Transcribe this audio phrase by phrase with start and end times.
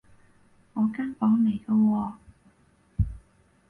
[0.73, 2.13] 我間房嚟㗎喎